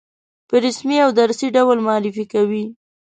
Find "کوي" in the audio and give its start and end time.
2.33-2.65